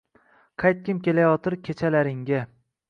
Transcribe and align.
Qaytgim 0.63 1.03
kelayotir 1.09 1.59
kechalaringga 1.69 2.43